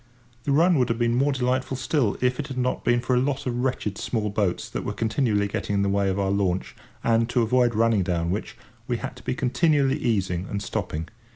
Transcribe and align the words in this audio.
The 0.45 0.51
run 0.51 0.79
would 0.79 0.89
have 0.89 0.97
been 0.97 1.13
more 1.13 1.31
delightful 1.31 1.77
still, 1.77 2.17
if 2.21 2.39
it 2.39 2.47
had 2.47 2.57
not 2.57 2.83
been 2.83 3.01
for 3.01 3.13
a 3.15 3.19
lot 3.19 3.45
of 3.45 3.59
wretched 3.63 3.99
small 3.99 4.31
boats 4.31 4.67
that 4.67 4.83
were 4.83 4.93
continually 4.93 5.47
getting 5.47 5.75
in 5.75 5.81
the 5.83 5.89
way 5.89 6.09
of 6.09 6.17
our 6.17 6.31
launch, 6.31 6.75
and, 7.03 7.29
to 7.29 7.43
avoid 7.43 7.75
running 7.75 8.01
down 8.01 8.31
which, 8.31 8.57
we 8.87 8.97
had 8.97 9.15
to 9.17 9.23
be 9.23 9.35
continually 9.35 9.99
easing 9.99 10.47
and 10.49 10.63
stopping. 10.63 11.07